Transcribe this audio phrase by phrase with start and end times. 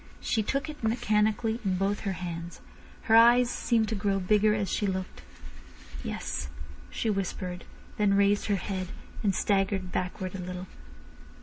[0.19, 2.59] She took it mechanically in both her hands.
[3.03, 5.21] Her eyes seemed to grow bigger as she looked.
[6.03, 6.49] "Yes,"
[6.89, 7.65] she whispered,
[7.97, 8.87] then raised her head,
[9.21, 10.65] and staggered backward a little.